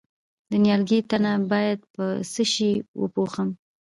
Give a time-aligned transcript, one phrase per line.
[0.49, 3.49] د نیالګي تنه باید په څه شي وپوښم؟